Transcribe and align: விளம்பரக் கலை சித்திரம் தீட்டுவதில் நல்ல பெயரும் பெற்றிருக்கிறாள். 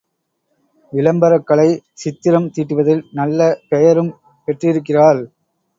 விளம்பரக் 0.93 1.45
கலை 1.45 1.67
சித்திரம் 1.93 2.49
தீட்டுவதில் 2.55 3.03
நல்ல 3.11 3.39
பெயரும் 3.69 4.11
பெற்றிருக்கிறாள். 4.47 5.21